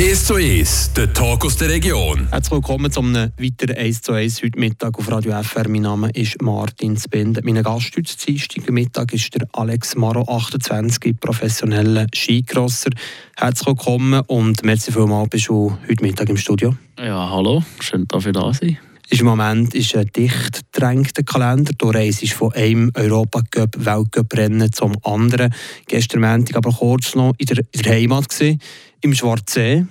[0.00, 2.26] 1 zu 1, der Talk aus der Region.
[2.30, 5.68] Herzlich willkommen zu einem weiteren 1 zu 1 heute Mittag auf Radio FR.
[5.68, 7.42] Mein Name ist Martin Spinde.
[7.44, 12.92] Mein Gast heute Dienstag Mittag ist der Alex Maro, 28, professioneller Skicrosser.
[13.36, 16.74] Herzlich willkommen und merci vielmals, bist du heute Mittag im Studio.
[16.98, 18.78] Ja, hallo, schön, dass ich da sein
[19.10, 21.72] ist Im Moment ist ein dicht gedrängter Kalender.
[21.76, 25.52] Du reist von einem Europacup, Weltcup-Rennen zum anderen.
[25.86, 28.60] Gestern Montag aber kurz noch in der, in der Heimat gewesen,
[29.02, 29.86] im Schwarzsee.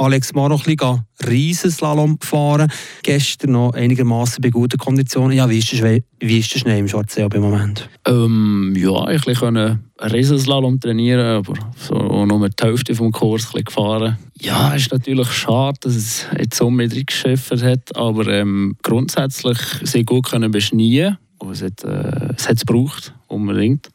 [0.00, 2.72] Alex Maro ein bisschen Riesenslalom fahren.
[3.02, 5.36] Gestern noch einigermaßen bei guten Konditionen.
[5.36, 7.86] Ja, wie ist der, wie ist der Schnee im Schwarzsee im Moment?
[8.06, 14.16] Ähm, ja, ich konnte Riesenslalom trainieren, aber so nur die Hälfte vom Kurs gefahren.
[14.40, 19.58] Ja, es ist natürlich schade, dass es jetzt so mit geschafft hat, aber ähm, grundsätzlich
[19.82, 21.18] sehr gut können beschneien.
[21.50, 23.88] Es hat äh, es hat's gebraucht, unbedingt.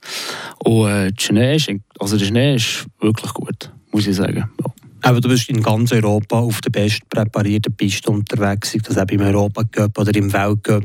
[0.59, 4.49] Und äh, der, Schnee ist, also der Schnee ist wirklich gut, muss ich sagen.
[4.59, 4.65] Ja.
[5.03, 9.07] Aber du bist in ganz Europa auf der best präparierten Piste unterwegs, sei das auch
[9.09, 10.83] im Europacup oder im Weltcup,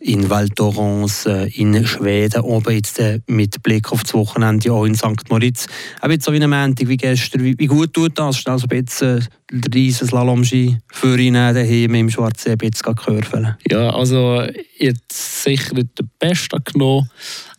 [0.00, 4.84] in Val thorens, äh, in Schweden, oben jetzt äh, mit Blick auf das Wochenende auch
[4.84, 5.28] in St.
[5.30, 5.66] Moritz.
[6.00, 8.38] Auch jetzt so wie ein Montag wie gestern, wie, gut tut das?
[8.38, 12.94] Schnell so ein bisschen äh, den riesen Slalom-Ski für ihn daheim im Schwarzsee ein bisschen
[12.94, 13.56] gehörfeln?
[13.68, 14.44] Ja, also
[14.78, 17.10] jetzt sicher nicht der Beste genommen,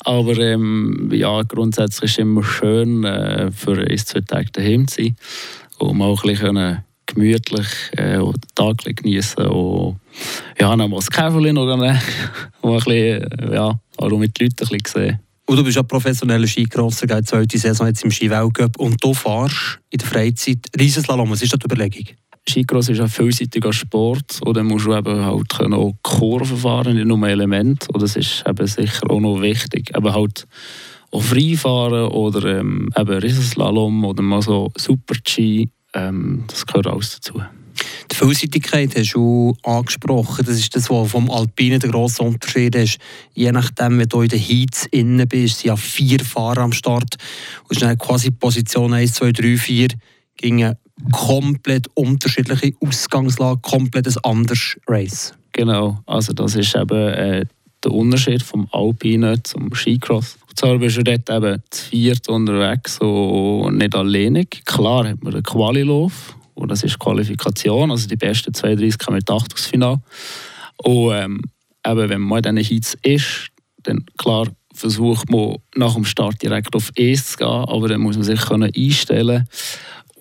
[0.04, 5.04] aber ähm, ja, grundsätzlich ist es immer schön, äh, für ein, zwei Tage daheim zu
[5.04, 5.16] sein
[5.80, 10.00] und mal ein bisschen gemütlich äh, den Tag genießen und
[10.60, 12.00] ja, noch mal das Käferchen und ein
[12.62, 15.20] bisschen, ja, auch mit den Leuten ein bisschen sehen.
[15.46, 19.80] Und du bist ja professioneller Skicrosser, geht zweite Saison jetzt im Skiweltcup und du fährst
[19.90, 21.30] in der Freizeit Riesenslalom.
[21.30, 22.06] Was ist das die Überlegung?
[22.50, 27.06] Skicross ist ein vielseitiger Sport und dann musst du eben halt auch Kurven fahren, nicht
[27.06, 27.88] nur Element.
[27.90, 29.92] Und das ist eben sicher auch noch wichtig.
[29.96, 30.48] Eben halt
[31.12, 37.42] auch Freifahren oder ähm, eben Riesenslalom oder mal so Super-G, ähm, das gehört alles dazu.
[38.12, 40.46] Die Vielseitigkeit hast du angesprochen.
[40.46, 42.98] Das ist das, was vom Alpinen der grosse Unterschied ist.
[43.34, 47.16] Je nachdem, wenn du in den Heats innen bist, sind ja vier Fahrer am Start.
[47.70, 49.88] Und schnell quasi Position 1, 2, 3, 4
[50.38, 50.76] gingen
[51.12, 55.34] komplett unterschiedliche Ausgangslage, komplett ein anderes Race.
[55.54, 57.46] Genau, also das ist eben äh,
[57.84, 60.38] der Unterschied vom Alpinen zum Skicross.
[60.48, 64.64] Und zwar bist du dort eben zu viert unterwegs und nicht alleinig.
[64.66, 69.30] Klar hat man einen Qualilauf und das ist Qualifikation, also die besten 32 kommen mit
[69.30, 70.02] Achtungsfinale.
[70.78, 71.42] Und ähm,
[71.86, 73.48] eben, wenn man in diesen Heats ist,
[73.84, 78.16] dann klar versucht man nach dem Start direkt auf ES zu gehen, aber dann muss
[78.16, 79.48] man sich können einstellen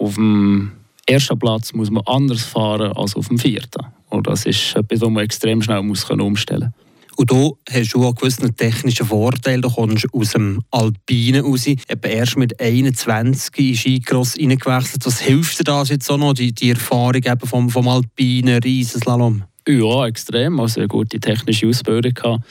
[0.00, 0.72] Auf dem
[1.06, 3.84] ersten Platz muss man anders fahren als auf dem vierten.
[4.09, 7.16] Und das ist etwas, was man extrem schnell muss umstellen muss.
[7.16, 9.61] Und du hast du auch gewissen technischen Vorteil.
[9.61, 15.05] Du kommst aus dem Alpinen raus, eben erst mit 21 in Skicross reingewechselt.
[15.05, 19.44] Was hilft dir das jetzt auch noch, die, die Erfahrung eben vom, vom Alpinen Riesenslalom?
[19.69, 20.59] Ja, extrem.
[20.61, 22.43] Also eine gute technische Ausbildung gehabt.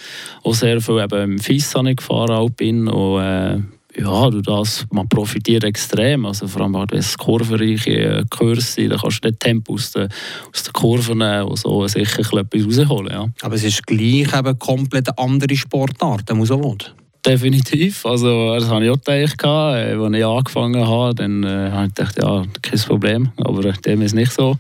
[0.44, 2.88] Auch sehr viel eben im FIS gefahren, Alpin.
[2.88, 3.58] Und, äh,
[4.00, 6.26] ja, du das, man profitiert extrem.
[6.26, 10.10] Also vor allem, wenn es kurvenreiche Kurse sind, dann kannst du den Tempo aus den,
[10.54, 13.12] aus den Kurven nehmen und so sicher etwas rausholen.
[13.12, 13.28] Ja.
[13.42, 16.76] Aber es ist gleich eben komplett andere Sportart, muss auch
[17.26, 18.06] Definitiv.
[18.06, 21.16] Also, das habe ich auch gedacht, äh, als ich angefangen habe.
[21.16, 23.32] Dann äh, habe ich gedacht, ja, kein Problem.
[23.38, 24.56] Aber dem ist nicht so.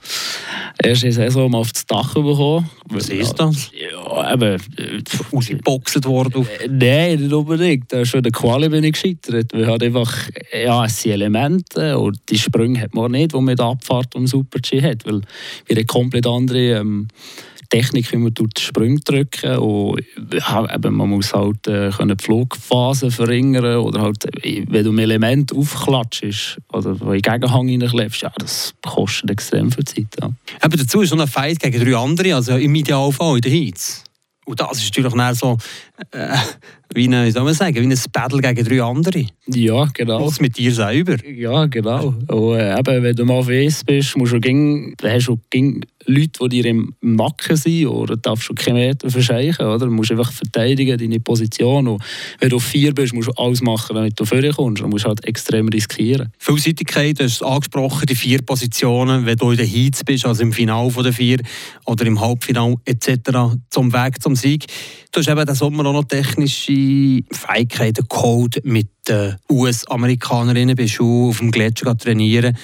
[0.81, 2.69] Erst in der Saison mal auf das Dach bekommen.
[2.89, 3.71] Was ist das?
[3.71, 4.61] Ja, eben.
[4.77, 6.47] Äh, Ausgeboxt worden?
[6.61, 7.93] Äh, nein, nicht unbedingt.
[8.03, 9.53] Schon der Quali bin ich gescheitert.
[9.53, 10.13] Wir haben einfach,
[10.51, 14.27] ja, es sind Elemente und die Sprünge hat man nicht, die man mit Abfahrt um
[14.27, 15.05] Super-G hat.
[15.05, 15.21] Weil
[15.65, 16.79] wir eine komplett andere.
[16.79, 17.07] Ähm,
[17.69, 23.77] Technik, wie man die Sprünge drücken und eben, man muss halt äh, die Flugphase verringern
[23.77, 29.71] oder halt, wenn du ein Element aufklatschst oder in Gegenhang reinklebst, ja, das kostet extrem
[29.71, 30.07] viel Zeit.
[30.19, 30.31] Ja.
[30.61, 34.03] Aber dazu ist so ein Fight gegen drei andere, also im Idealfall in den Heats.
[34.45, 35.57] Und das ist natürlich dann so,
[36.11, 36.35] äh,
[36.93, 39.25] wie, eine, wie soll man sagen, wie ein Battle gegen drei andere.
[39.47, 40.25] Ja, genau.
[40.25, 41.17] Was mit dir selber.
[41.25, 42.15] Ja, genau.
[42.27, 45.81] Und, äh, eben, wenn du mal auf ES bist, musst du gegen, hast du gegen
[46.05, 49.85] Leute, die dir im Nacken sind, oder darfst du keine Meter verscheichen, oder?
[49.85, 51.87] Du musst einfach verteidigen, deine Position.
[51.87, 52.03] Und
[52.39, 54.81] wenn du auf vier bist, musst du alles machen, damit du vorher kommst.
[54.81, 56.31] Du musst halt extrem riskieren.
[56.39, 60.53] Vielseitigkeit, du hast angesprochen, die vier Positionen, wenn du in den Heats bist, also im
[60.53, 61.39] Finale der vier
[61.85, 64.65] oder im Halbfinale etc., zum Weg zum Sieg.
[65.11, 70.75] Du hast eben diesen Sommer auch noch technische Fähigkeiten Code mit den US-Amerikanerinnen.
[70.75, 72.55] Bist du auf dem Gletscher trainieren.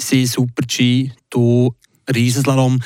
[0.00, 1.72] Sie Super-G, du
[2.12, 2.80] Riesenslalom.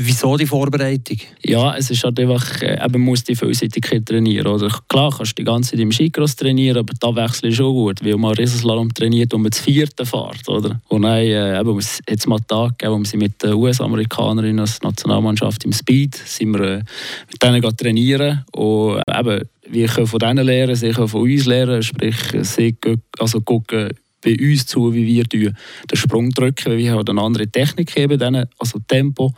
[0.00, 1.16] Wieso die Vorbereitung?
[1.44, 4.46] Ja, es ist halt einfach, äh, eben muss die Vielseitigkeit trainieren.
[4.46, 4.68] Oder?
[4.88, 8.04] Klar kannst du die ganze Zeit im Skicross trainieren, aber da wechsle ich schon gut,
[8.04, 10.48] weil man Riesenslalom trainiert und man das vierte fährt.
[10.48, 10.80] Oder?
[10.86, 14.80] Und dann äh, eben, jetzt mal einen Tag gegeben, wo wir mit den US-Amerikanerinnen als
[14.82, 16.84] Nationalmannschaft im Speed sind wir, äh,
[17.28, 21.82] mit denen trainieren und eben, wir können von denen lernen, sie können von uns lernen,
[21.82, 22.76] sprich sie
[23.18, 23.90] also gucken
[24.22, 25.54] bei uns zu, wie wir den
[25.92, 29.32] Sprung drücken, wir haben eine andere Technik geben, also Tempo.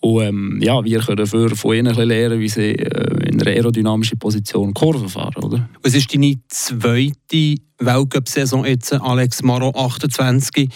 [0.00, 4.18] Und ähm, ja, wir können dafür von ihnen lernen, wie sie äh, in einer aerodynamischen
[4.18, 5.42] Position Kurven fahren.
[5.42, 5.68] Oder?
[5.82, 10.68] Was ist deine zweite Weltcup-Saison jetzt, Alex Maro, 28?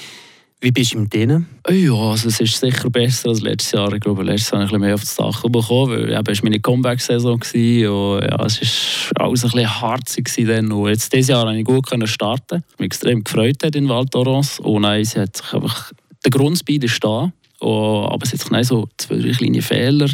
[0.62, 1.46] Wie bist du mit denen?
[1.70, 3.90] Ja, also es ist sicher besser als letztes Jahr.
[3.94, 6.42] Ich glaube, letztes Jahr habe ich ein mehr auf das Dach bekommen, weil ja, es
[6.42, 10.70] meine Comeback-Saison und ja, es war alles ein bisschen harzig dann.
[10.70, 12.62] Und jetzt dieses Jahr konnte ich gut starten.
[12.72, 15.92] Ich mich extrem gefreut in Val thorens Und nein, sie hat sich einfach,
[16.22, 17.32] der Grundspeed ist da.
[17.60, 20.10] Oh, aber es hat sich so zwei, drei kleine Fehler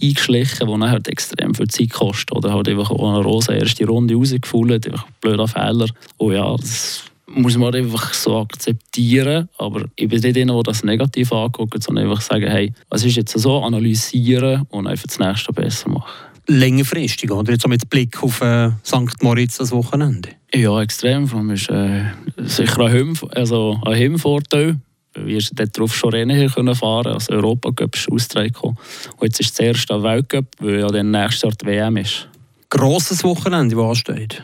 [0.00, 2.36] eingeschlichen, die dann halt extrem viel Zeit kosten.
[2.36, 5.86] Oder halt einfach auch eine Rosa erste Runde rausgefallen, einfach blöder Fehler.
[6.18, 9.48] Und ja, das muss man einfach so akzeptieren.
[9.58, 13.16] Aber ich bin nicht einer, der das negativ anguckt, sondern einfach sagen, hey, was ist
[13.16, 16.10] jetzt so, analysieren und einfach das nächste besser machen.
[16.46, 17.52] Längerfristig, oder?
[17.52, 19.22] Jetzt mit Blick auf äh, St.
[19.22, 20.30] Moritz das Wochenende?
[20.54, 21.28] Ja, extrem.
[21.28, 22.04] Vor allem ist äh,
[22.38, 24.76] sicher ein, Him, also ein Him-Vorteil.
[25.14, 28.54] Wir sind darauf schon Rennen hier können fahren Also Europacup ist ausgetragen.
[28.62, 28.76] Und
[29.22, 32.28] jetzt ist das erste Weltcup, weil ja dann nächstes Jahr die WM ist.
[32.70, 34.42] Grosses Wochenende, das ansteht.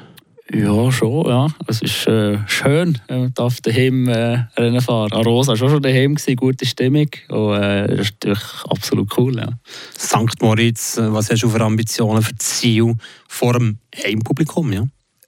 [0.53, 1.47] Ja, schon, ja.
[1.67, 5.13] Es ist äh, schön, wenn man darf daheim äh, Rennen fahren.
[5.13, 7.09] Arosa war schon daheim, gewesen, gute Stimmung.
[7.29, 9.49] Und äh, das ist natürlich absolut cool, ja.
[9.99, 10.43] St.
[10.43, 12.95] Moritz, äh, was hast du für Ambitionen, für Ziel
[13.27, 14.87] vor dem Heimpublikum, ja?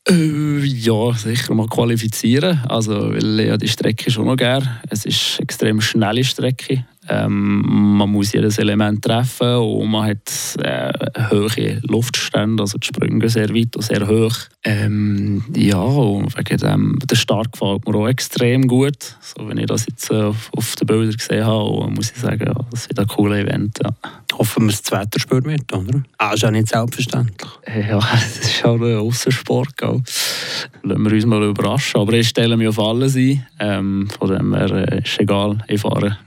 [0.09, 2.61] Äh, ja, sicher mal qualifizieren.
[2.69, 4.81] Also, weil ja, die Strecke schon noch gerne.
[4.91, 6.85] Es ist eine extrem schnelle Strecke.
[7.09, 7.63] Ähm,
[7.97, 10.93] man muss jedes Element treffen und man hat äh,
[11.31, 14.35] hohe Luftstände, also die Sprünge sehr weit und sehr hoch.
[14.65, 19.17] Ähm, ja, und wegen dem, der Start gefällt mir auch extrem gut.
[19.21, 22.55] So, wenn ich das jetzt äh, auf den Bildern gesehen habe, muss ich sagen, ja,
[22.71, 23.79] das ist ein cooles Event.
[23.83, 23.91] Ja.
[24.37, 26.03] Hoffen wir, dass das Wetter spürt wird, oder?
[26.19, 27.51] Ah, ist auch nicht selbstverständlich.
[27.89, 29.81] Ja, das ist auch ein Aussensport.
[29.81, 32.01] Lassen wir uns mal überraschen.
[32.01, 33.47] Aber ich stelle mich auf alles ein.
[33.59, 36.19] Ähm, von dem her äh, ist egal, ich fahre.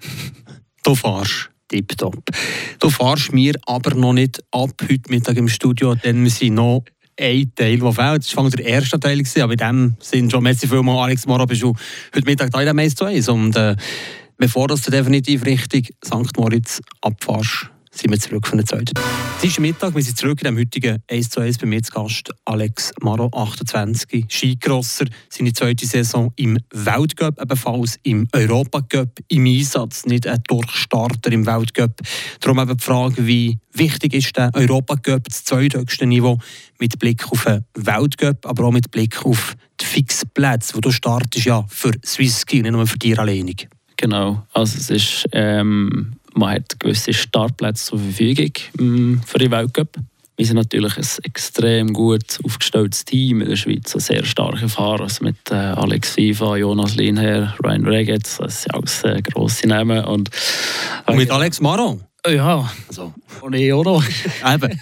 [0.83, 2.23] Du fährst tipptopp.
[2.79, 6.83] Du fährst mir aber noch nicht ab heute Mittag im Studio, denn wir sind noch
[7.19, 8.23] ein Teil, der fehlt.
[8.23, 11.61] Das war der erste Teil, aber in dem sind schon, merci vielmals, Alex Mara, bist
[11.61, 11.75] du
[12.15, 13.27] heute Mittag da in dem 1 zu 1.
[13.29, 13.75] Und äh,
[14.37, 16.37] bevor du definitiv richtig St.
[16.37, 18.94] Moritz abfährst, sind wir zurück von der zweiten.
[19.38, 21.91] Es ist Mittag, wir sind zurück in dem heutigen 1 zu 1 bei mir zu
[21.91, 22.30] Gast.
[22.45, 30.27] Alex Maro, 28, Skikrosser, seine zweite Saison im Weltcup, ebenfalls im Europacup im Einsatz, nicht
[30.27, 32.00] ein Durchstarter im Weltcup.
[32.39, 36.38] Darum eben die Frage, wie wichtig ist der Europacup, das zweithöchste Niveau,
[36.80, 41.45] mit Blick auf den Weltcup, aber auch mit Blick auf die Fixplätze, wo du startest
[41.45, 43.68] ja für Swissski, nicht nur für dich alleinig.
[43.97, 49.97] Genau, also es ist ähm, man hat gewisse Startplätze zur Verfügung mm, für den Weltcup.
[50.38, 55.01] Wir sind natürlich ein extrem gut aufgestelltes Team in der Schweiz, ein sehr starke Fahrer
[55.01, 60.06] also mit äh, Alex FIFA, Jonas Lienherr, Ryan Regetz, das sind alles äh, grosse Namen.
[60.06, 60.30] Und,
[61.07, 62.01] und mit Alex Maron?
[62.25, 64.03] Ja, also, und ich auch noch.
[64.06, 64.80] eben.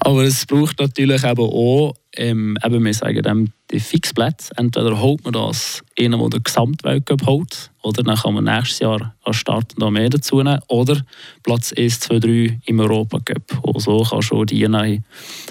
[0.00, 4.52] Aber es braucht natürlich eben auch, ähm, eben wir sagen dem, die Fixplätze.
[4.56, 9.14] Entweder holt man das einen, der den Gesamtweltcup holt, oder dann kann man nächstes Jahr
[9.22, 11.00] als Start noch mehr dazu nehmen, oder
[11.42, 13.58] Platz 1, 2, 3 im Europacup.
[13.62, 14.66] Und so kann schon die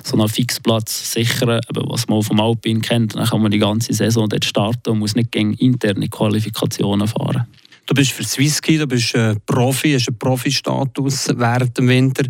[0.03, 3.15] so einen Fixplatz sichern, eben was man vom Alpin kennt.
[3.15, 7.47] Dann kann man die ganze Saison dort starten und muss nicht gegen interne Qualifikationen fahren.
[7.87, 12.23] Du bist für Swisski, du bist ein Profi, hast einen Profi-Status während dem Winter.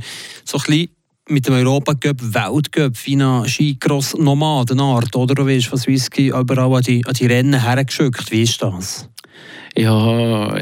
[0.46, 0.90] So ein bisschen
[1.32, 5.34] mit dem Europacup, Weltcup, Fina, Skicross, Nomadenart, oder?
[5.34, 8.32] Du wirst von Swisski überall an die, an die Rennen hergeschickt.
[8.32, 9.08] Wie ist das?
[9.76, 10.60] Ja,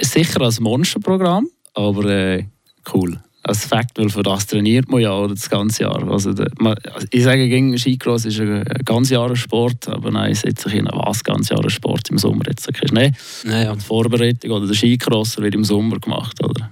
[0.00, 2.44] sicher als Monsterprogramm, aber äh,
[2.92, 6.06] cool als Fakt, weil für das trainiert man ja oder das ganze Jahr.
[6.10, 6.76] Also, man,
[7.10, 10.88] ich sage, gegen Skicross ist ein, ein ganz Jahr Sport, aber nein, ich setze hin,
[10.92, 12.92] was ganz Jahr Sport im Sommer jetzt kriegst.
[12.92, 13.74] Nein, nee, ja.
[13.74, 16.70] die Vorbereitung oder der Skicross wird im Sommer gemacht, oder?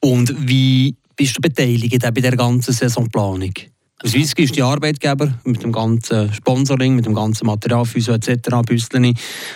[0.00, 3.52] Und wie bist du beteiligt bei der ganzen Saisonplanung?
[4.04, 9.14] Swiski ist die Arbeitgeber mit dem ganzen Sponsoring, mit dem ganzen Material, Physio etc., Büssleni.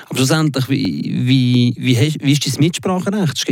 [0.09, 3.45] Aber schlussendlich, wie, wie, wie, wie ist dein Mitspracherecht?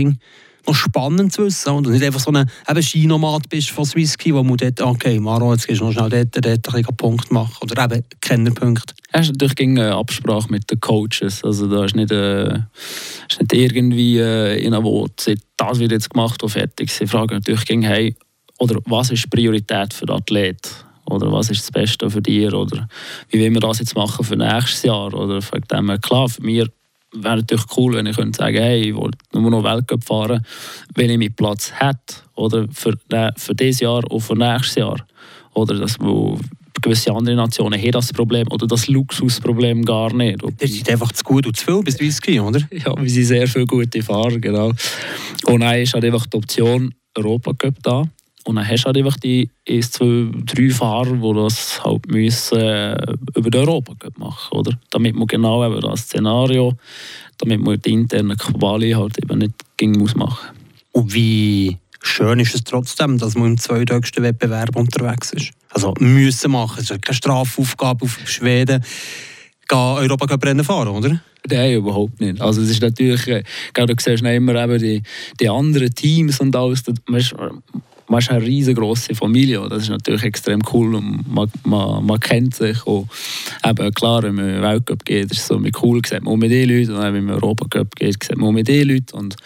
[0.66, 1.70] Noch spannend zu wissen.
[1.70, 5.52] Und nicht einfach so ein eben Skinomat bist von Swisski, wo man dort, okay, Maro,
[5.52, 7.56] jetzt gehst du noch schnell dort, dort ein bisschen Punkt machen.
[7.62, 8.94] Oder eben Kennerpunkt.
[9.12, 11.44] Es ist natürlich eine Absprache mit den Coaches.
[11.44, 12.58] Also da ist nicht, äh,
[13.28, 16.90] ist nicht irgendwie äh, in einer Woche, das wird jetzt gemacht und fertig.
[16.90, 18.16] Sie fragen natürlich gegen, hey,
[18.58, 20.84] oder was ist Priorität für den Athlet?
[21.06, 22.52] Oder was ist das Beste für dich?
[22.52, 22.88] Oder
[23.30, 25.12] wie wollen wir das jetzt machen für nächstes Jahr?
[25.12, 26.66] Oder für dem, klar, für mich
[27.14, 30.44] wäre natürlich cool, wenn ich könnte sagen hey, ich will nur noch Weltcup fahren,
[30.94, 32.22] wenn ich meinen Platz hätte.
[32.34, 32.94] Oder für,
[33.36, 34.96] für dieses Jahr und für nächstes Jahr.
[35.54, 36.38] Oder dass wo
[36.82, 40.42] gewisse andere Nationen haben das Problem oder das Luxusproblem gar nicht.
[40.58, 42.60] Das ist einfach zu gut und zu viel bis Whisky, oder?
[42.72, 44.72] Ja, wir sind sehr viele gute Fahrer, genau.
[45.46, 48.04] Und dann ist halt einfach die Option Europacup da.
[48.44, 52.58] Und dann hast du halt einfach die 1, 2, 3 Fahrer, die das halt müssen,
[52.58, 54.78] äh, über den Europacup machen oder?
[54.90, 56.74] Damit man genau eben das Szenario,
[57.38, 60.50] damit man die interne Quali halt eben nicht ging muss machen.
[60.92, 65.52] Und wie schön ist es trotzdem, dass man im zweithöchsten Wettbewerb unterwegs ist?
[65.70, 68.84] Also müssen machen, es ist keine Strafaufgabe auf Schweden,
[69.66, 71.20] gehen Europacup-Rennen fahren, oder?
[71.48, 72.40] Nein, überhaupt nicht.
[72.40, 73.42] Also es ist natürlich, äh,
[73.74, 75.02] du siehst immer eben die,
[75.40, 76.82] die anderen Teams und alles,
[78.08, 79.66] man ist eine riesengroße Familie.
[79.68, 82.84] Das ist natürlich extrem cool und man, man, man kennt sich.
[82.86, 83.08] Und
[83.64, 86.50] eben, klar, wenn man in den Weltcup geht, ist es so cool, sieht man mit
[86.50, 86.92] den Leuten.
[86.92, 89.16] Und wenn man in den Europacup geht, sieht man mit den Leuten.
[89.16, 89.36] Und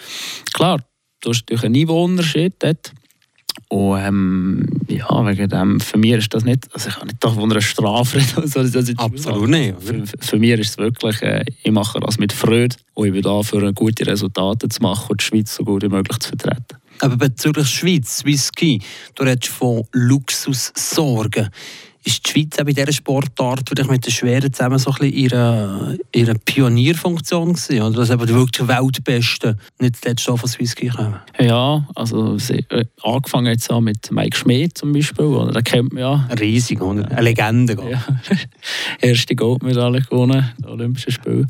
[0.53, 0.79] klar,
[1.21, 2.93] du hast natürlich einen Niveauunterschied dort.
[3.71, 7.51] Und ähm, ja, wegen dem, für mich ist das nicht, also ich kann nicht von
[7.51, 8.29] einer Strafe reden.
[8.37, 9.75] Also, also Absolut nicht.
[9.81, 13.23] Für, für mich ist es wirklich, äh, ich mache das mit Freude und ich bin
[13.23, 16.79] da für gute Resultate zu machen und die Schweiz so gut wie möglich zu vertreten.
[17.01, 18.81] Aber bezüglich Schweiz, Whisky,
[19.15, 21.51] du redest von Luxussorgen
[22.09, 25.15] ist die Schweiz auch bei dieser Sportart wirklich mit den Schweren zusammen so ein bisschen
[25.15, 27.97] ihre, ihre Pionierfunktion gewesen, oder?
[27.99, 31.17] Dass eben die wirklich Weltbesten nicht zuletzt auch von Swissky kommen?
[31.39, 35.53] Ja, also sie, äh, angefangen jetzt auch mit Mike Schmidt zum Beispiel, oder?
[35.53, 36.29] den kennt man ja.
[36.41, 37.11] Riesig, oder?
[37.11, 37.77] Eine Legende.
[37.91, 38.03] Ja.
[39.01, 41.47] Erste Goldmedaille gewonnen, Olympischen Spiele.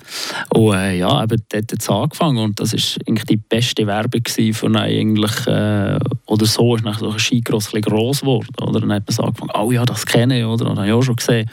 [0.51, 4.23] Und äh, ja, eben dort hat es angefangen und das war eigentlich die beste Werbung
[4.53, 8.81] von eigentlich, äh, oder so ist nachher so ein Skicross ein gross geworden, oder?
[8.81, 10.65] Dann hat man so angefangen, oh ja, das kenne ich, oder?
[10.67, 11.51] Das habe ich auch schon gesehen.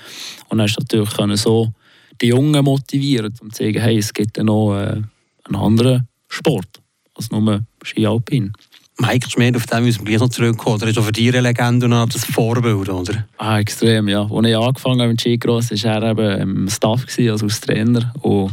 [0.49, 1.73] Und dann du natürlich können so
[2.21, 5.01] die Jungen motivieren, um zu sagen, hey, es gibt ja noch äh,
[5.45, 6.81] einen anderen Sport
[7.15, 8.53] als nur Ski Alpin.
[8.97, 10.77] Mike Schmidt, auf den müssen wir gleich noch zurückkommen.
[10.77, 13.25] Oder ist auch für dich eine Legende und das Vorbild, oder?
[13.37, 14.21] Ah, extrem, ja.
[14.21, 18.13] Als ich angefangen habe mit Skicross, war er eben im Staff, also als Trainer.
[18.21, 18.51] Und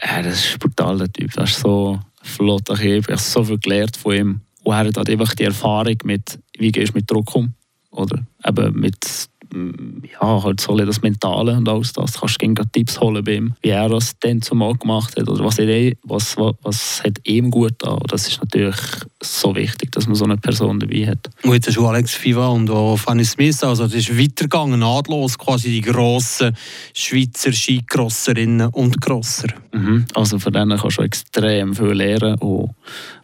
[0.00, 1.32] äh, das ist brutal, der Typ.
[1.34, 2.68] Das ist so flott.
[2.68, 4.40] Ich habe so viel gelernt von ihm.
[4.64, 7.54] Und er hat halt einfach die Erfahrung mit, wie gehst du mit Druck um.
[7.92, 12.20] Oder eben mit ja, halt so das Mentale und alles das.
[12.20, 15.58] Kannst du Tipps holen bei ihm, wie er das dann zumal gemacht hat oder was,
[15.58, 17.98] er, was, was, was hat ihm gut da.
[18.08, 18.76] Das ist natürlich
[19.22, 21.30] so wichtig, dass man so eine Person dabei hat.
[21.42, 25.38] Und jetzt hast du Alex Fiva und auch Fanny Smith, also das ist weitergegangen, nahtlos,
[25.38, 26.56] quasi die grossen
[26.94, 29.48] Schweizer Skicrosserinnen und Crosser.
[29.72, 30.06] Mhm.
[30.14, 32.70] Also von denen kannst du extrem viel lernen und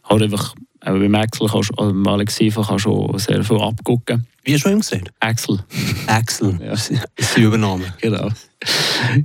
[0.04, 0.54] halt einfach
[0.86, 4.24] aber beim Axel kannst du, also Alex Fiva kannst du sehr viel abgucken.
[4.44, 5.08] Wie hast du ihm gesehen?
[5.18, 5.58] Axel.
[6.06, 6.70] Axel, ja.
[6.70, 7.92] das ist die Übernahme.
[8.00, 8.28] genau.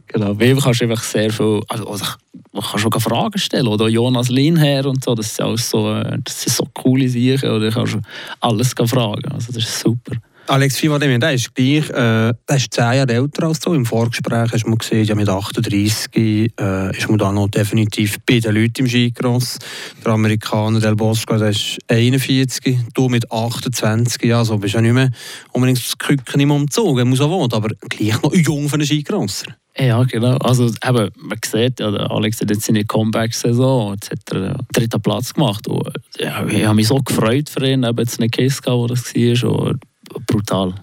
[0.07, 0.33] genau.
[0.33, 2.05] Bei ihm kannst du einfach sehr viel, also, also
[2.51, 6.17] man kann schon Fragen stellen, oder Jonas Linher und so, das sind auch so, äh,
[6.23, 8.01] das sind so coole Sachen, oder ich kann schon
[8.39, 10.15] alles fragen, also das ist super.
[10.47, 13.73] Alex Fivademian, der ist gleich, äh, der ist zehn Jahre älter als du.
[13.73, 18.39] Im Vorgespräch hast du gesehen, ja, mit 38 äh, ist man dann noch definitiv bei
[18.39, 19.59] den Leuten im Skicross.
[20.03, 24.93] Der Amerikaner Del Bosco, der ist 41, du mit 28, ja, so bist ja nicht
[24.93, 25.11] mehr
[25.53, 29.55] unbedingt das Küken im Umzug, muss auch wohnen, aber gleich noch jung für einen Skicrosser.
[29.77, 30.35] Ja, genau.
[30.37, 35.01] Also eben, man sieht, ja, Alex hat jetzt seine Comeback-Saison, jetzt hat er einen dritten
[35.01, 35.67] Platz gemacht.
[35.67, 39.15] Und, ja, ich habe mich so gefreut für ihn, eben jetzt nicht Kiss wo das
[39.15, 39.49] war.
[39.51, 39.81] Und
[40.27, 40.73] brutal.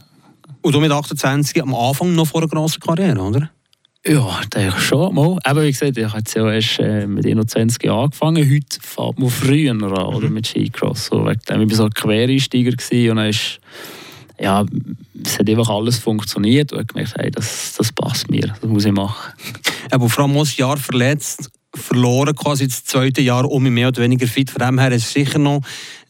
[0.63, 3.51] Und du mit 28 am Anfang noch vor einer grossen Karriere, oder?
[4.07, 5.39] Ja, denke schon mal.
[5.47, 8.51] Eben, wie gesagt, ich habe jetzt ja erst äh, mit 21 Jahren angefangen.
[8.51, 10.35] Heute fährt man früher an, oder, mhm.
[10.35, 11.07] mit Skicross.
[11.07, 13.61] So, ich war so ein Quereinsteiger und dann ist,
[14.41, 14.65] ja,
[15.25, 18.85] es hat einfach alles funktioniert und ich gemerkt, hey, das, das passt mir, das muss
[18.85, 19.33] ich machen.
[19.91, 24.27] Aber vor allem ein Jahr verletzt, verloren, quasi das zweite Jahr um mehr oder weniger
[24.27, 24.51] fit.
[24.51, 25.61] Von dem her ist sicher noch,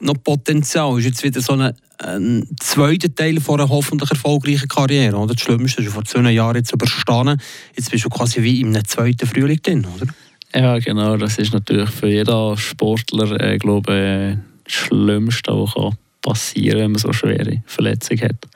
[0.00, 0.98] noch Potenzial.
[0.98, 5.16] Ist jetzt wieder so ein, ein zweiter Teil von einer hoffentlich erfolgreichen Karriere.
[5.16, 5.34] Oder?
[5.34, 7.40] Das Schlimmste ist vor zwei Jahren jetzt überstanden.
[7.76, 10.06] Jetzt bist du quasi wie in einem zweiten Frühling drin, oder?
[10.54, 11.16] Ja, genau.
[11.16, 16.90] Das ist natürlich für jeden Sportler, äh, glaube äh, das Schlimmste, was passieren kann, wenn
[16.92, 18.48] man so schwere Verletzungen hat.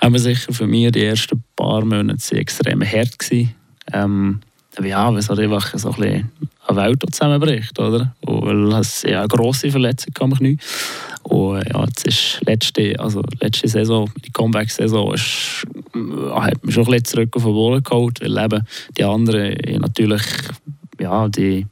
[0.00, 3.18] Aber sicher für mich die ersten paar Monate waren extrem hart.
[3.18, 3.54] Gewesen.
[3.92, 4.40] Ähm,
[4.80, 6.30] ja, es halt einfach so ein bisschen
[6.66, 8.14] eine Welt zusammenbricht, oder?
[8.22, 10.62] Weil es ja eine grosse Verletzung man nicht.
[11.24, 15.66] Und ja, jetzt ist letzte, also letzte Saison, die Comeback-Saison, ist,
[16.34, 20.22] hat mich schon ein bisschen zurück auf den Boden geholt, weil eben die anderen natürlich,
[20.98, 21.66] ja, die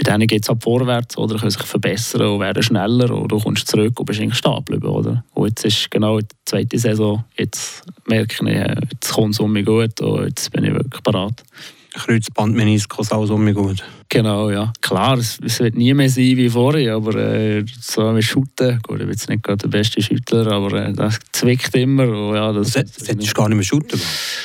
[0.00, 3.40] bei denen geht es ab vorwärts oder können sich verbessern und werden schneller und du
[3.40, 5.24] kommst zurück und bist eigentlich stehen geblieben, oder?
[5.34, 8.56] Und jetzt ist genau die zweite Saison, jetzt merke ich,
[8.92, 11.42] jetzt kommt es um mich gut und jetzt bin ich wirklich bereit.
[11.98, 13.84] Kreuzbandmeniskus, alles um mich gut.
[14.10, 14.72] Genau, ja.
[14.80, 19.00] Klar, es, es, wird nie mehr sein wie vorher, aber äh, so mit Shooten, gut,
[19.00, 22.08] ich bin jetzt nicht gerade der beste Schüttler, aber äh, das zwickt immer.
[22.08, 24.00] Und, ja, das, das hättest du gar nicht mehr shooten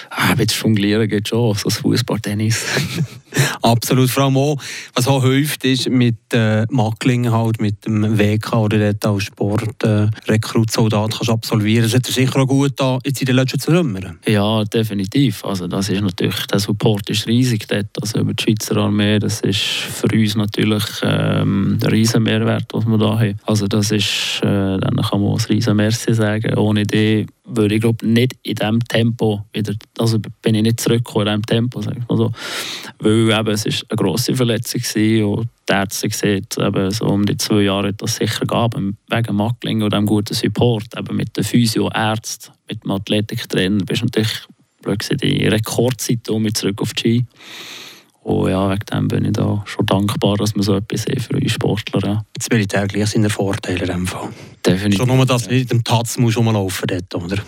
[0.10, 2.66] Ah, bisschen jonglieren geht schon, so Fußballtennis.
[3.62, 4.58] Absolut, vor allem auch,
[4.94, 11.14] was auch häufig ist mit äh, Macklingen halt, mit dem WK oder dort als Sportrekrutsoldat
[11.14, 11.84] äh, kannst absolvieren.
[11.84, 14.20] Das hat dir sicher auch gut da jetzt in den letzten Sommern.
[14.28, 15.44] Ja, definitiv.
[15.46, 19.42] Also das ist natürlich, der Support ist riesig dort, also über die Schweizer Armee, das
[19.42, 23.40] ist für uns natürlich ähm, ein riesen Mehrwert, was wir da haben.
[23.46, 26.56] Also das ist, äh, dann kann man ein riesen Merci sagen.
[26.58, 31.28] Ohne die würde ich glaube nicht in diesem Tempo wieder, also bin ich nicht zurückgekommen
[31.28, 32.32] in diesem Tempo, sage ich mal so.
[33.00, 37.26] Weil eben, es ist eine grosse Verletzung war und die Ärzte gesehen, eben so um
[37.26, 41.44] die zwei Jahre das sicher gab, wegen Mackling und dem guten Support, eben mit den
[41.44, 44.48] Physio-Ärzten, mit dem Athletiktrainer, bist natürlich
[45.22, 47.26] die Rekordzeit um zurück auf die Ski.
[48.24, 51.36] Und ja, wegen dem bin ich da schon dankbar, dass wir so etwas sehen für
[51.36, 52.08] uns Sportler.
[52.08, 52.26] Ja.
[52.34, 54.30] Das Militär gleich seine Vorteile in dem Fall.
[54.66, 55.00] Definitiv.
[55.00, 57.44] Schon nur, dass du mit dem Taz musst rumlaufen dort, oder?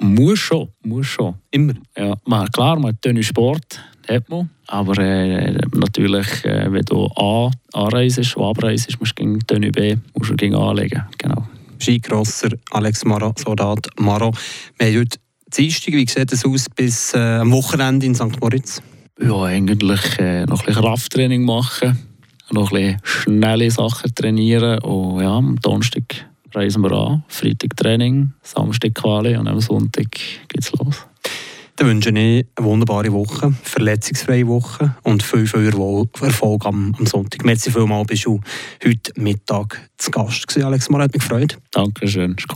[0.00, 1.34] Muss schon, muss schon.
[1.50, 1.74] Immer?
[1.96, 4.50] Ja, man, klar, man hat Sport, hat man.
[4.66, 9.96] Aber äh, natürlich, äh, wenn du A anreist und abreist, musst du gegen Tenue B
[10.14, 11.04] musst du gegen anlegen.
[11.16, 11.48] Genau.
[11.80, 14.32] Skigrosser Alex Maro, Soldat Maro.
[14.78, 15.18] Wir haben heute
[15.56, 18.40] Dienstag, wie sieht es aus bis äh, am Wochenende in St.
[18.40, 18.82] Moritz?
[19.20, 21.98] Ja, eigentlich äh, noch ein bisschen Krafttraining machen,
[22.52, 28.32] noch ein bisschen schnelle Sachen trainieren und ja, am Donnerstag reisen wir an, Freitag Training,
[28.42, 30.06] Samstag Quali und am Sonntag
[30.48, 31.04] geht's los.
[31.74, 35.72] Dann wünsche ich eine wunderbare Woche, verletzungsfreie Woche und viel, viel
[36.20, 37.44] Erfolg am, am Sonntag.
[37.44, 38.40] Merci vielmals, bist du
[38.84, 41.58] heute Mittag zu Gast gewesen, Alex Mar, hat mich gefreut.
[41.72, 42.46] Dankeschön, ist cool.